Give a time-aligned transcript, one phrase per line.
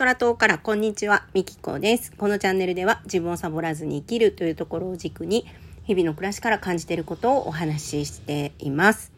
[0.00, 2.10] トラ島からこんにちは、みきこです。
[2.16, 5.44] このチャンネルでは自分をサボらずに生きるというところを軸に
[5.84, 9.12] 日々の暮らしから感じていることをお話ししています。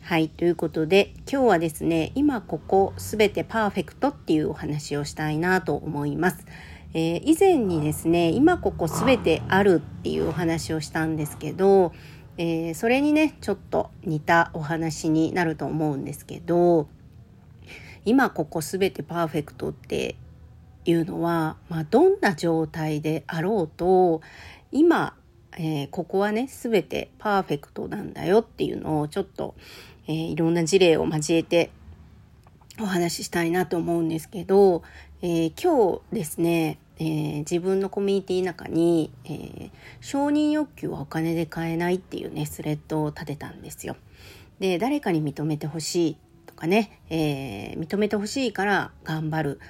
[0.00, 6.46] はい、ということで今日はですね、今ここすべてパーフェクトっていうお話をしたいなと思います。
[6.94, 11.92] えー、以前にですね、今ここすべてあるっていうお話をしたんですけど、
[12.36, 16.86] えー、それにね、ちょっと似たお話になると思うんですけど、
[18.04, 20.14] 今ここすべてパーフェクトって
[20.90, 24.22] いうのは、まあ、どんな状態であろうと
[24.72, 25.14] 今、
[25.52, 29.54] えー、ここはね全てパーフェクトなんだよっていうのをちょっと、
[30.06, 31.70] えー、いろんな事例を交えて
[32.80, 34.82] お話ししたいなと思うんですけど、
[35.20, 43.96] えー、今日ですね、えー、自分のコミュニティの中に、えー、承認欲求はお金で買えないっていうねスレッドを立てたんですよ。
[44.58, 49.60] で誰かに認めてほしいとかね、え認めてほしいから頑張る。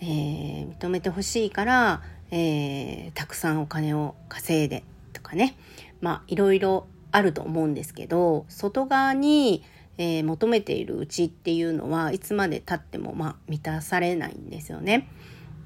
[0.00, 5.56] えー、認めてほしいから、えー、たくさんお金を稼いでとかね
[6.00, 9.62] まあいろいろあると思うんですけど外側に、
[9.98, 15.08] えー、求めているうちっていうのはいつまでたっても、まあ、満たされないんですよね。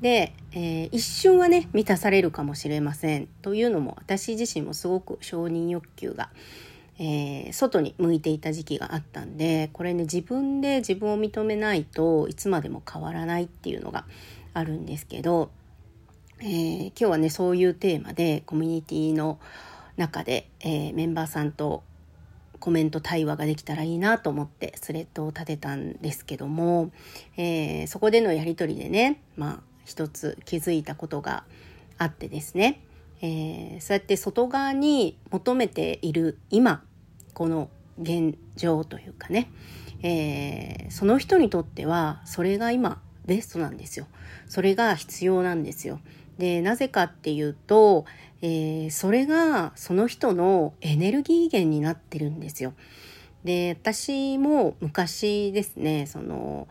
[0.01, 3.29] で、えー、一瞬はね満たされるかもしれません。
[3.43, 6.31] というのも私自身もすごく承認欲求が、
[7.01, 14.05] えー、外に向いていた時期があったんでこれね自分で自分を認めないといつまでも変わらないっていうのが
[14.53, 15.51] あるんですけど、
[16.41, 19.39] えー、今日はねそういうテーマでコミュニティの
[19.97, 21.85] 中で、えー、メンバーさんと
[22.59, 26.91] コメント対話ができたらいいなと思ってスレッドを立てたんですけども、
[27.37, 31.45] え、そこでのやり取りでねまあ一つ気づいたことが
[31.99, 32.81] あってですね、
[33.23, 36.83] えー、そうやって外側に求めている今
[37.39, 37.71] この
[38.03, 39.49] 現状というかね、
[40.03, 44.09] えー、その人にとってはそれが今ベストなんですよ。
[44.49, 46.01] それが必要なんですよ。
[46.39, 48.07] で、なぜかっていうと、
[48.43, 52.75] えー、それがその人のエネルギー源になってるんですよ。
[53.45, 56.67] で、私も昔ですね、その、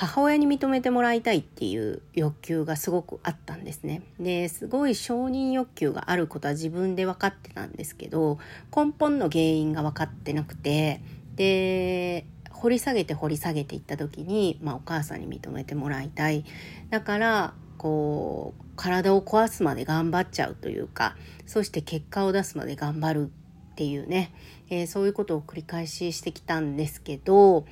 [0.00, 4.00] 母親に認めてもらいたいっていう欲求がすごくあったんですね。
[4.18, 8.38] ですごい承認欲求があることは自分で分かってたんですけど
[8.74, 11.02] 根本の原因が分かってなくて
[11.36, 16.46] で掘り下げて掘り下げていった時に、まあ、お母さんに認めてもらいたい
[16.88, 23.30] だからこう体を壊すまで頑張っちゃうというかそして結果を出すまで頑張る
[23.72, 24.32] っていうね、
[24.70, 27.66] えー、そういうことを繰り返ししてきたんですけど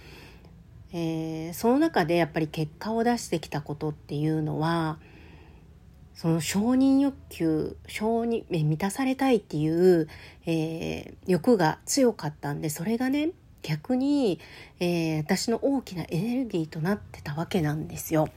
[0.93, 4.99] えー、その中でやっぱり結果を出してきたことっていうのは
[6.15, 10.09] その承認欲求承認満たされたいっていう、
[10.47, 13.31] えー、欲が強かったんでそれがね
[13.63, 14.41] 逆に、
[14.81, 18.31] えー、私の大きなエネルギーとなってたわけなんですよ。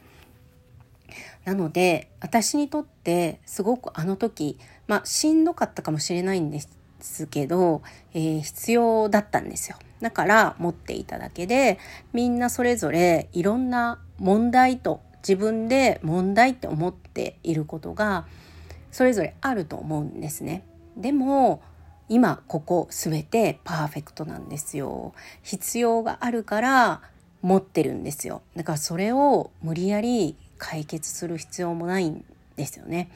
[1.43, 4.57] なので私にとってすごくあの時
[4.87, 6.69] まあしんどかったかもしれないんです
[7.29, 7.81] けど、
[8.13, 9.77] えー、必要だったんですよ。
[10.01, 11.77] だから持っていただけで
[12.11, 18.25] みんなそれぞれいろんな問題と自分で問題って思っていることが
[18.91, 20.63] それぞれあると思うんですね。
[20.97, 21.61] でも
[22.09, 25.13] 今ここ全てパーフェクトなんですよ。
[25.43, 27.01] 必要があるから
[27.41, 28.41] 持ってるんですよ。
[28.55, 32.25] だからそれを無理やり解決する必要もないん
[32.55, 33.09] ですよね。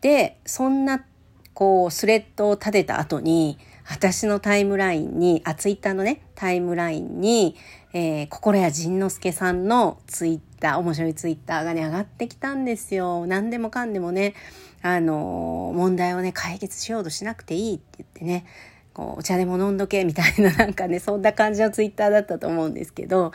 [0.00, 1.04] でそんな
[1.54, 7.54] こうスレッドを立てた後に私のタイムラインに、あ、ツイッターのね、タイムラインに、
[7.92, 13.26] えー、心谷仁之助さんのツイッター、面白いツイッターがね、上がってきたんですよ。
[13.26, 14.34] 何でもかんでもね、
[14.80, 18.46] あのー、問題をね、解決しようとしなくていいって言ってね、
[18.94, 23.32] こう、お茶でも飲んどけみたいな なんかね、そんな感じのツイッターだったと思うんですけど、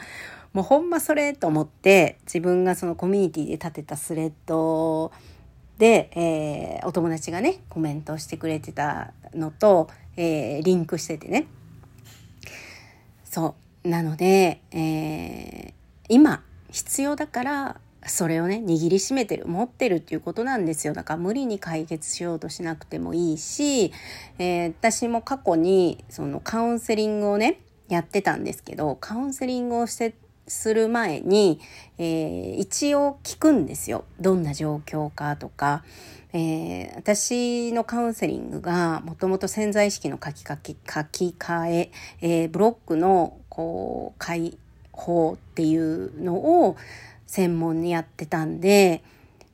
[0.53, 5.11] もうほんまそれと思って、自分がそのコミュニティで立てたスレッド
[5.79, 11.47] で、えー、お友達がね、コメントしてくれてたのと、えー、リンクしててね。
[13.23, 13.89] そう。
[13.89, 15.73] なので、えー、
[16.09, 23.93] 今必要だからそれをね握りしめてる持ってるっていうことなんですよだから無理に解決しようとしなくてもいいし、
[24.37, 30.13] えー、私も過去にそのカウンセリングをねやってたんですけどカウンセリングをして
[30.49, 31.59] する前に、
[31.97, 35.83] えー、一応聞くんですよどんな状況かとか、
[36.33, 41.91] えー、私のカウンセリングがもともと潜在意識の書き書き書き換え
[42.21, 44.57] えー、ブロックのこう解
[44.91, 46.75] 放っていうのを
[47.25, 49.03] 専門にやってたんで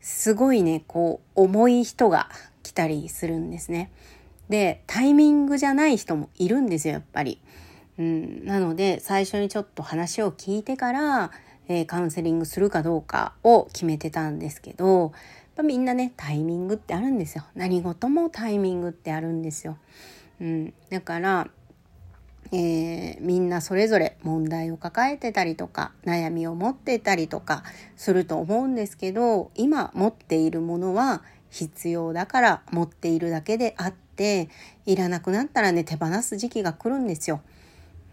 [0.01, 2.30] すごいねこう重い人が
[2.63, 3.92] 来たりするんですね。
[4.50, 7.39] でタイミングじゃない人もいるんですよやっぱり。
[7.97, 11.31] うん、なので最初にちょっと話を聞いてから、
[11.68, 15.13] えー、カウンセリングするかどうかを決めてたんですけど
[15.56, 17.45] ぱみんなねタイミングってあるんですよ。
[17.56, 19.77] 何事もタイミングってあるんですよ、
[20.39, 21.47] うん、だから
[22.51, 27.63] えー、みんなそれぞれ問題を抱えてたりとか悩みを持ってたりとか
[27.95, 34.50] すると思うんですけど今持っているものは必要だから持っているだけであって
[34.86, 37.42] いらなくなったらね手放す時期が来るんですよ。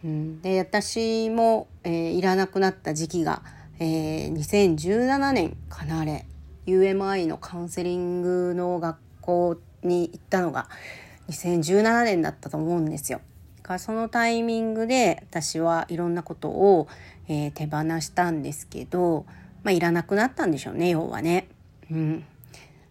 [0.04, 3.43] うん、で私も、えー、いらなくなった時期が、
[3.78, 6.26] えー、2017年かなあれ
[6.66, 10.69] UMI のカウンセリングの学校に行ったのが
[11.28, 13.20] 2017年だったと思うんですよ。
[13.62, 16.88] かそのタイミングで私はいろんなことを、
[17.28, 19.25] えー、手放したんですけど、
[19.62, 21.48] まあ、いらなくなったんでしょうね要はね。
[21.90, 22.25] うん、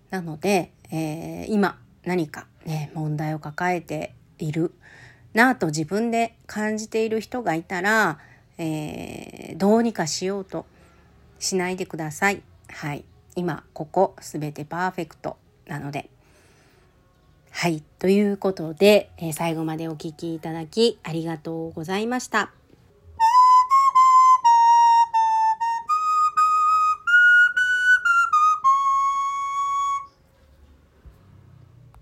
[0.09, 4.73] なので、えー、今何かね問題を抱えている
[5.33, 8.19] なぁと自分で感じている人がいたら、
[8.57, 10.65] えー、どうにかしようと
[11.39, 12.41] しないでください。
[12.69, 13.03] はい。
[13.35, 15.37] 今ここ全てパーフェクト
[15.67, 16.09] なので。
[17.51, 17.83] はい。
[17.99, 22.60] ということで、えー、最後までお聴きいただきありがとうございました。